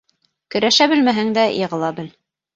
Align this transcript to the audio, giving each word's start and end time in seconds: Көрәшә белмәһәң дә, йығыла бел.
Көрәшә 0.55 0.87
белмәһәң 0.95 1.31
дә, 1.39 1.45
йығыла 1.61 1.93
бел. 2.01 2.11